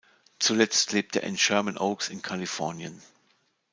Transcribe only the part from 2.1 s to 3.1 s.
Kalifornien.